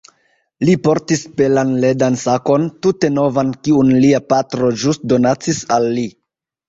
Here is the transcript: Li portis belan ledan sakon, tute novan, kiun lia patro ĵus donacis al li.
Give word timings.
Li 0.67 0.73
portis 0.85 1.21
belan 1.41 1.73
ledan 1.83 2.17
sakon, 2.23 2.65
tute 2.87 3.11
novan, 3.19 3.53
kiun 3.69 3.93
lia 4.07 4.23
patro 4.33 4.73
ĵus 4.85 5.03
donacis 5.13 5.63
al 5.79 5.91
li. 5.99 6.09